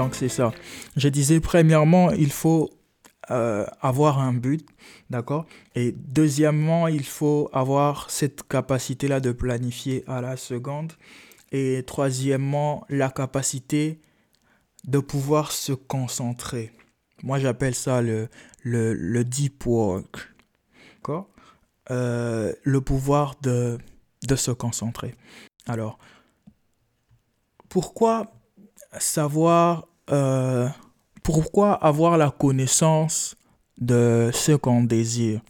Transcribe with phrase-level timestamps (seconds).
[0.00, 0.50] Donc c'est ça.
[0.96, 2.70] Je disais premièrement, il faut
[3.30, 4.66] euh, avoir un but,
[5.10, 5.44] d'accord?
[5.74, 10.94] Et deuxièmement, il faut avoir cette capacité-là de planifier à la seconde.
[11.52, 14.00] Et troisièmement, la capacité
[14.84, 16.72] de pouvoir se concentrer.
[17.22, 18.30] Moi, j'appelle ça le,
[18.62, 20.16] le, deep work.
[20.96, 21.28] D'accord?
[21.90, 23.76] Euh, Le pouvoir de,
[24.26, 25.14] de se concentrer.
[25.66, 25.98] Alors,
[27.68, 28.32] pourquoi
[28.98, 30.68] savoir, euh,
[31.22, 33.36] pourquoi avoir la connaissance
[33.78, 35.40] de ce qu'on désire?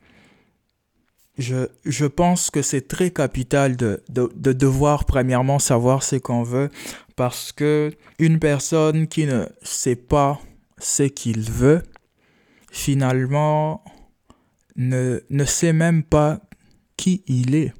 [1.38, 6.42] Je, je, pense que c'est très capital de, de, de, devoir premièrement savoir ce qu'on
[6.42, 6.68] veut
[7.16, 10.38] parce que une personne qui ne sait pas
[10.78, 11.82] ce qu'il veut
[12.70, 13.82] finalement
[14.76, 16.40] ne, ne sait même pas
[16.96, 17.72] qui il est.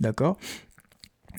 [0.00, 0.38] D'accord?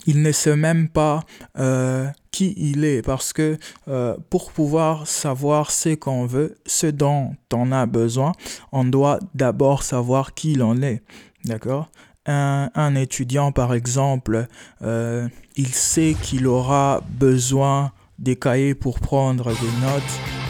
[0.08, 1.24] Il ne sait même pas
[1.58, 3.58] euh, qui il est parce que
[3.88, 8.34] euh, pour pouvoir savoir ce qu'on veut, ce dont on a besoin,
[8.72, 11.02] on doit d'abord savoir qui il en est.
[11.44, 11.90] D'accord?
[12.28, 14.48] Un, un, étudiant, par exemple,
[14.82, 20.04] euh, il sait qu'il aura besoin des cahiers pour prendre des notes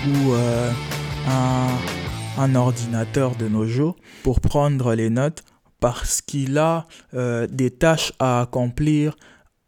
[0.07, 0.33] ou
[1.27, 1.67] un,
[2.37, 5.43] un ordinateur de nos jours pour prendre les notes
[5.79, 9.15] parce qu'il a des tâches à accomplir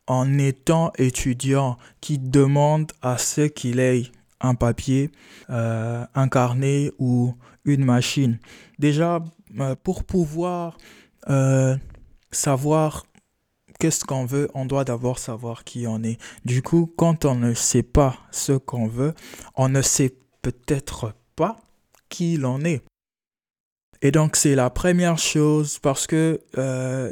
[0.07, 4.03] en étant étudiant qui demande à ce qu'il ait
[4.39, 5.11] un papier,
[5.49, 8.39] euh, un carnet ou une machine.
[8.79, 9.19] Déjà,
[9.59, 10.77] euh, pour pouvoir
[11.29, 11.75] euh,
[12.31, 13.05] savoir
[13.79, 16.19] qu'est-ce qu'on veut, on doit d'abord savoir qui on est.
[16.45, 19.13] Du coup, quand on ne sait pas ce qu'on veut,
[19.55, 21.57] on ne sait peut-être pas
[22.09, 22.83] qui l'on est.
[24.03, 26.39] Et donc c'est la première chose parce que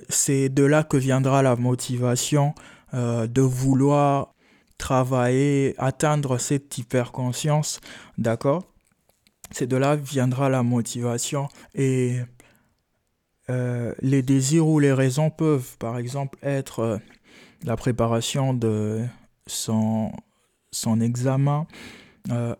[0.07, 2.53] c'est de là que viendra la motivation
[2.94, 4.34] euh, de vouloir
[4.78, 7.79] travailler, atteindre cette hyperconscience,
[8.18, 8.63] d'accord?
[9.51, 12.19] C'est de là viendra la motivation et
[13.50, 16.97] euh, les désirs ou les raisons peuvent par exemple être euh,
[17.63, 19.03] la préparation de
[19.47, 20.12] son,
[20.72, 21.68] son examen,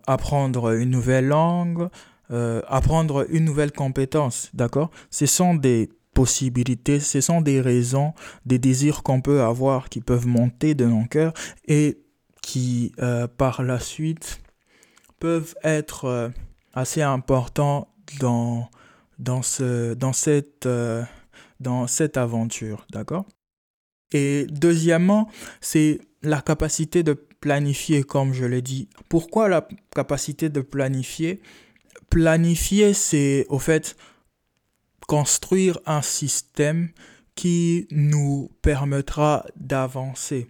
[0.06, 1.88] apprendre une nouvelle langue,
[2.30, 4.90] apprendre une nouvelle compétence, d'accord?
[5.10, 8.14] Ce sont des possibilités, ce sont des raisons,
[8.46, 11.34] des désirs qu'on peut avoir qui peuvent monter de nos cœurs
[11.68, 11.98] et
[12.40, 14.40] qui, euh, par la suite,
[15.20, 16.28] peuvent être euh,
[16.72, 17.88] assez importants
[18.18, 18.70] dans,
[19.18, 21.04] dans, ce, dans, cette, euh,
[21.60, 23.26] dans cette aventure, d'accord?
[24.10, 25.28] Et deuxièmement,
[25.60, 28.88] c'est la capacité de planifier, comme je l'ai dit.
[29.10, 31.42] Pourquoi la capacité de planifier?
[32.08, 33.96] Planifier, c'est au fait
[35.06, 36.90] construire un système
[37.34, 40.48] qui nous permettra d'avancer.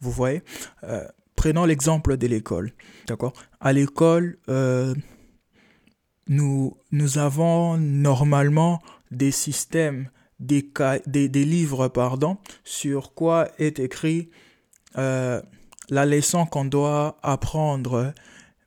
[0.00, 0.42] Vous voyez
[0.84, 2.72] euh, Prenons l'exemple de l'école.
[3.06, 3.32] D'accord?
[3.60, 4.92] À l'école, euh,
[6.26, 8.82] nous, nous avons normalement
[9.12, 10.68] des systèmes, des,
[11.06, 14.30] des, livres, pardon, sur quoi est écrit
[14.96, 15.40] euh,
[15.90, 18.12] la leçon qu'on doit apprendre.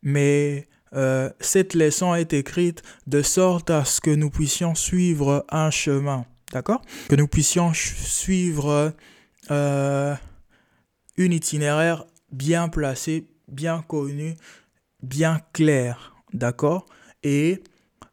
[0.02, 5.72] Mais euh, cette leçon est écrite de sorte à ce que nous puissions suivre un
[5.72, 6.82] chemin, d'accord?
[7.08, 8.94] Que nous puissions suivre
[9.52, 10.16] euh,
[11.18, 14.36] une itinéraire bien placé, bien connu,
[15.02, 16.86] bien clair, d'accord?
[17.24, 17.64] Et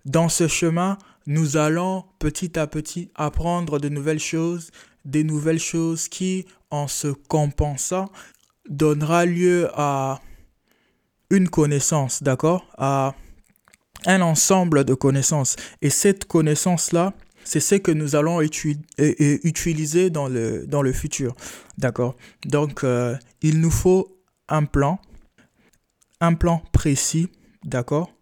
[0.04, 4.70] dans ce chemin, nous allons petit à petit apprendre de nouvelles choses,
[5.04, 8.10] des nouvelles choses qui, en se compensant,
[8.68, 10.20] donnera lieu à
[11.30, 13.14] une connaissance, d'accord À
[14.06, 15.56] un ensemble de connaissances.
[15.82, 17.12] Et cette connaissance-là,
[17.44, 21.34] c'est ce que nous allons utiliser dans le, dans le futur.
[21.78, 24.18] D'accord Donc, euh, il nous faut
[24.48, 25.00] un plan,
[26.20, 27.28] un plan précis,
[27.64, 28.12] d'accord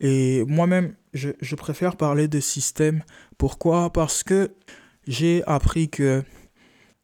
[0.00, 3.02] Et moi-même, je, je, préfère parler de système.
[3.38, 3.90] Pourquoi?
[3.92, 4.54] Parce que
[5.06, 6.22] j'ai appris que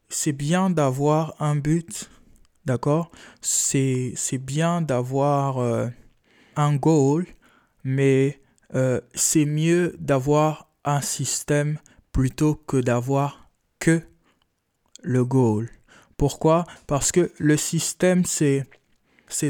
[0.09, 2.09] c'est bien d'avoir un but,
[2.65, 3.11] D'accord?
[3.41, 5.87] C'est bien d'avoir euh,
[6.55, 7.25] un goal,
[7.83, 8.41] mais
[8.75, 11.79] euh, c'est mieux d'avoir un système
[12.11, 13.49] plutôt que d'avoir
[13.79, 14.01] que
[15.01, 15.69] le goal.
[16.17, 16.65] Pourquoi?
[16.85, 18.67] Parce que le système, c'est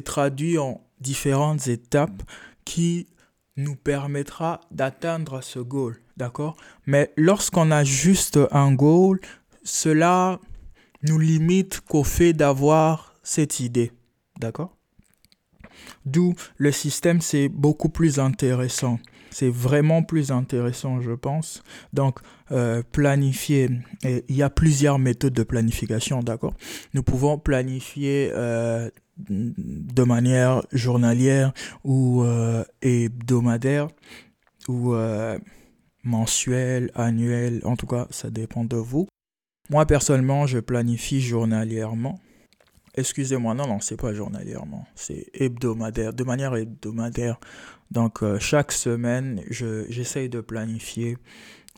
[0.06, 2.24] traduit en différentes étapes
[2.64, 3.08] qui
[3.58, 5.98] nous permettra d'atteindre ce goal.
[6.16, 6.56] D'accord?
[6.86, 9.20] Mais lorsqu'on a juste un goal,
[9.64, 10.40] cela
[11.04, 13.92] nous limite qu'au fait d'avoir cette idée.
[14.40, 14.76] D'accord?
[16.06, 19.00] D'où le système, c'est beaucoup plus intéressant.
[19.30, 21.64] c'est vraiment plus intéressant, je pense.
[21.94, 22.20] Donc,
[22.52, 23.70] euh, planifier,
[24.04, 26.54] il y a plusieurs méthodes de planification, d'accord?
[26.94, 28.90] Nous pouvons planifier euh,
[29.30, 31.54] de manière journalière
[31.86, 33.88] ou euh, hebdomadaire
[34.68, 34.96] ou
[36.04, 39.08] mensuelle, annuelle, en tout cas, ça dépend de vous.
[39.72, 42.20] Moi, personnellement, je planifie journalièrement.
[42.96, 47.40] Excusez-moi, non, non, c'est pas journalièrement, c'est hebdomadaire, de manière hebdomadaire.
[47.90, 51.18] Donc, euh, chaque semaine, j'essaye de planifier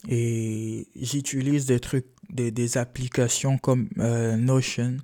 [0.10, 4.98] et j'utilise des trucs, des, applications comme euh, Notion,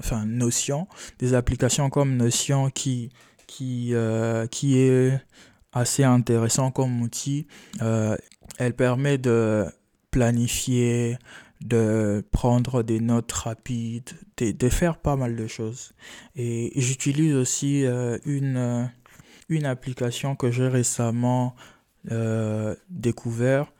[0.00, 0.88] enfin Notion,
[1.20, 3.10] des applications comme Notion qui,
[3.62, 5.20] euh, qui est
[5.72, 7.46] assez intéressant comme outil.
[7.78, 9.66] elle permet de
[10.10, 11.16] planifier
[11.64, 15.94] de prendre des notes rapides, de, faire pas mal de choses.
[16.36, 18.84] Et j'utilise aussi euh, une, euh,
[19.48, 21.56] une application que j'ai récemment
[22.10, 23.72] euh, découvert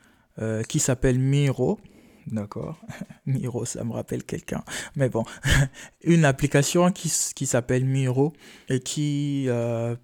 [0.67, 1.79] qui s'appelle Miro.
[2.27, 2.81] D'accord
[3.25, 4.65] Miro, ça me rappelle quelqu'un.
[4.97, 5.23] Mais bon,
[6.03, 8.33] une application qui, qui s'appelle Miro
[8.67, 9.47] et qui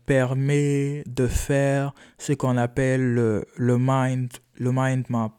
[0.06, 5.38] permet de faire ce qu'on appelle le, le, mind, le mind map.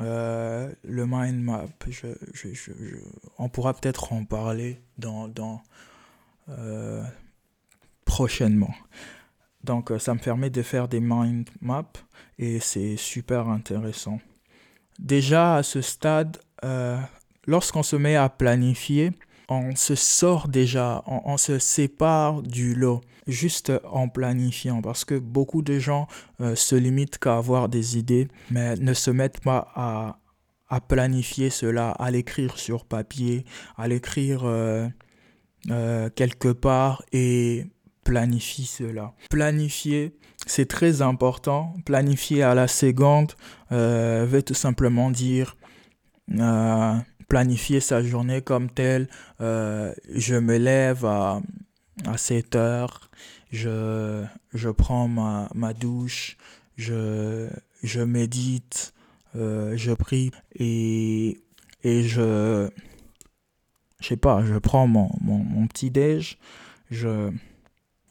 [0.00, 1.66] Euh, le mind map,
[3.38, 5.62] on pourra peut-être en parler dans, dans
[6.48, 7.02] euh,
[8.04, 8.74] prochainement.
[9.62, 11.84] Donc euh, ça me permet de faire des mind maps
[12.38, 14.20] et c'est super intéressant.
[14.98, 16.38] Déjà à ce stade,
[17.46, 19.12] lorsqu'on se met à planifier,
[19.48, 25.62] on se sort déjà, on, se sépare du lot juste en planifiant parce que beaucoup
[25.62, 26.06] de gens
[26.40, 30.18] euh, se limitent qu'à avoir des idées mais ne se mettent pas à,
[30.68, 33.44] à planifier cela, à l'écrire sur papier,
[33.76, 34.88] à l'écrire euh,
[35.70, 37.66] euh, quelque part et
[38.04, 39.14] planifie cela.
[39.30, 40.14] Planifier,
[40.46, 41.74] c'est très important.
[41.86, 43.32] Planifier à la seconde
[43.70, 45.56] veut tout simplement dire
[47.28, 49.08] planifier sa journée comme telle.
[49.40, 51.40] Je me lève à,
[52.06, 53.10] à 7 heures,
[53.50, 56.36] je, je prends ma, ma douche,
[56.76, 57.48] je,
[57.82, 58.92] je médite,
[59.36, 61.40] euh, je prie et,
[61.82, 62.68] et je,
[64.00, 66.38] je sais pas, je prends mon, mon, petit déj,
[66.90, 67.30] je,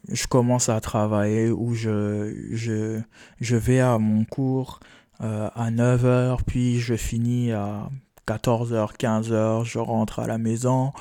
[0.10, 3.02] je commence à travailler ou je, je,
[3.40, 4.80] je vais à mon cours
[5.22, 7.90] euh, à 9 heures, puis je finis à
[8.28, 10.94] 14h, 15h, je rentre à la maison.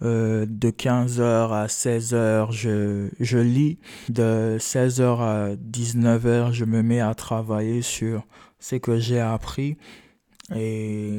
[0.00, 3.78] Euh, de 15h à 16h, je, je lis.
[4.08, 8.26] De 16h à 19h, je me mets à travailler sur
[8.60, 9.76] ce que j'ai appris.
[10.54, 11.18] Et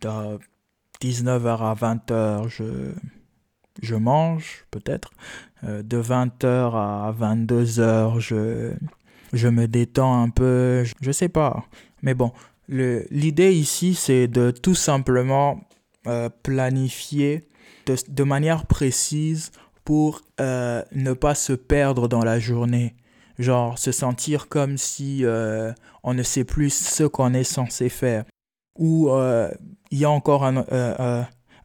[0.00, 0.38] de
[1.00, 2.92] 19h à 20h, je,
[3.80, 5.10] je mange, peut-être.
[5.64, 8.72] Euh, de 20h à 22h, je,
[9.32, 10.84] je me détends un peu.
[10.84, 11.64] Je, je sais pas.
[12.02, 12.32] Mais bon,
[12.68, 15.60] L'idée ici, c'est de tout simplement
[16.06, 17.48] euh, planifier
[17.86, 19.52] de, manière précise
[19.84, 22.94] pour euh, ne pas se perdre dans la journée.
[23.38, 25.72] Genre se sentir comme si euh,
[26.02, 28.24] on ne sait plus ce qu'on est censé faire.
[28.78, 29.08] Ou
[29.90, 30.64] il y a encore un,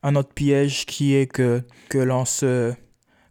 [0.03, 2.73] un, autre piège qui est que, que l'on se,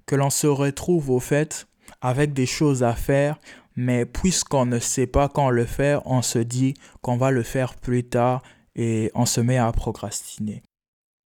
[0.04, 1.66] que l'on se retrouve au fait
[2.02, 3.38] avec des choses à faire
[3.76, 7.74] mais puisqu'on ne sait pas quand le faire, on se dit qu'on va le faire
[7.74, 8.42] plus tard
[8.76, 10.62] et on se met à procrastiner.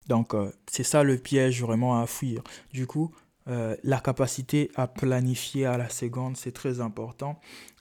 [0.07, 2.43] Donc euh, c'est ça le piège vraiment à fuir.
[2.73, 3.13] Du coup,
[3.49, 7.41] euh, la capacité à planifier à la seconde, c'est très important.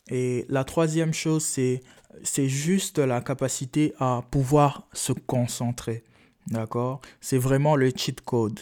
[0.10, 1.82] Et la troisième chose, c'est,
[2.48, 6.04] juste la capacité à pouvoir se concentrer.
[6.48, 7.00] D'accord?
[7.22, 8.60] C'est vraiment le cheat code.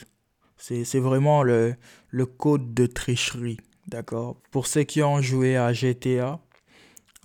[0.57, 1.75] C'est, c'est vraiment le,
[2.09, 3.57] le code de tricherie.
[3.87, 4.37] D'accord?
[4.51, 6.39] Pour ceux qui ont joué à GTA,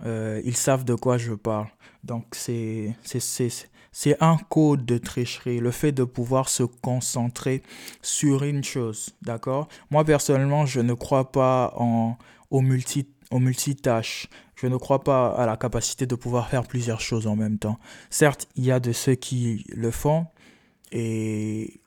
[0.04, 1.68] euh, ils savent de quoi je parle.
[2.02, 2.94] Donc, c'est
[4.20, 7.62] un code de tricherie, le fait de pouvoir se concentrer
[8.02, 9.10] sur une chose.
[9.22, 9.68] D'accord?
[9.90, 12.18] Moi, personnellement, je ne crois pas en,
[12.50, 14.28] au, multi, au multitâche.
[14.54, 17.78] Je ne crois pas à la capacité de pouvoir faire plusieurs choses en même temps.
[18.10, 20.26] Certes, il y a de ceux qui le font
[20.92, 21.80] et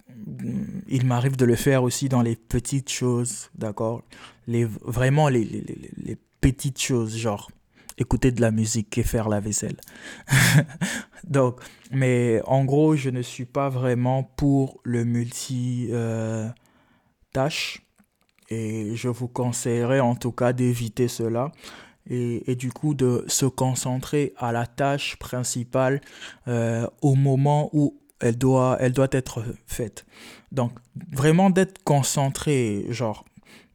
[0.87, 4.03] il m'arrive de le faire aussi dans les petites choses, d'accord?
[4.47, 7.51] Les, Vraiment les, les, les, petites choses, genre
[8.00, 9.77] écouter de la musique et faire la vaisselle.
[11.27, 11.60] Donc,
[11.91, 16.53] mais en gros, je ne suis pas vraiment pour le multi-tâche.
[18.50, 21.51] et je vous conseillerais en tout cas d'éviter cela.
[22.10, 26.01] Et, et, du coup de se concentrer à la tâche principale
[26.48, 30.06] euh, au moment où elle doit, elle doit être faite.
[30.51, 30.72] Donc,
[31.12, 33.28] vraiment d'être concentré, genre, euh,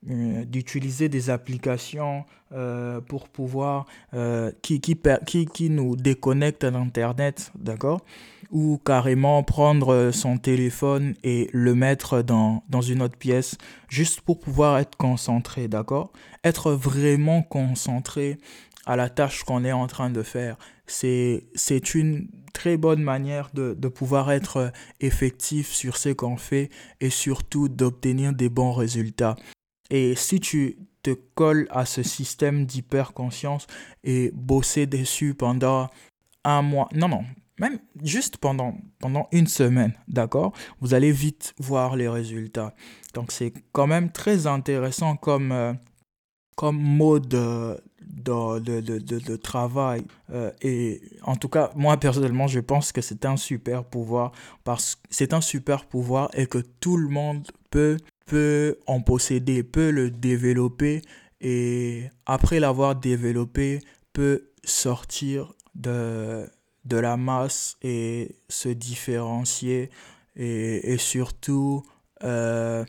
[0.06, 7.52] d'utiliser des applications euh, pour pouvoir euh, qui, qui, qui, qui nous déconnectent à l'internet,
[7.58, 8.04] d'accord?
[8.50, 13.56] Ou carrément prendre son téléphone et le mettre dans, dans une autre pièce
[13.88, 16.12] juste pour pouvoir être concentré, d'accord?
[16.44, 18.38] Être vraiment concentré
[18.86, 20.56] à la tâche qu'on est en train de faire.
[20.86, 24.70] C'est, c'est une très bonne manière de, de pouvoir être
[25.00, 26.68] effectif sur ce qu'on fait
[27.00, 29.36] et surtout d'obtenir des bons résultats.
[29.90, 33.66] Et si tu te colles à ce système d'hyperconscience
[34.02, 35.90] et bosser dessus pendant
[36.44, 37.24] un mois, non, non,
[37.58, 42.74] même juste pendant, pendant une semaine, d'accord Vous allez vite voir les résultats.
[43.12, 45.72] Donc c'est quand même très intéressant comme, euh,
[46.56, 47.78] comme mode de,
[48.58, 50.04] de, de, de, travail.
[50.30, 54.32] Euh, et en tout cas, moi personnellement, je pense que c'est un super pouvoir
[54.64, 59.62] parce que c'est un super pouvoir et que tout le monde peut, peut en posséder,
[59.62, 61.02] peut le développer
[61.40, 63.80] et après l'avoir développé,
[64.12, 66.48] peut sortir de,
[66.84, 69.90] de la masse et se différencier
[70.36, 71.82] et, et surtout
[72.22, 72.84] euh,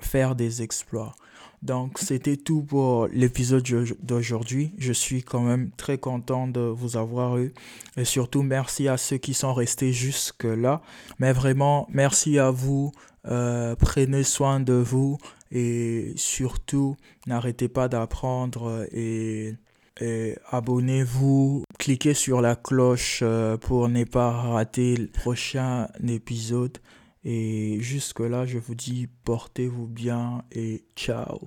[0.00, 1.14] faire des exploits.
[1.62, 3.66] Donc, c'était tout pour l'épisode
[4.02, 4.74] d'aujourd'hui.
[4.76, 7.54] Je suis quand même très content de vous avoir eu.
[7.96, 10.82] Et surtout, merci à ceux qui sont restés jusque-là.
[11.18, 12.92] Mais vraiment, merci à vous.
[13.26, 15.18] Euh, prenez soin de vous.
[15.50, 19.54] Et surtout, n'arrêtez pas d'apprendre et,
[20.00, 21.64] et abonnez-vous.
[21.78, 26.78] Cliquez sur la cloche euh, pour ne pas rater le prochain épisode.
[27.24, 31.40] Et jusque-là, je vous dis portez-vous bien et ciao.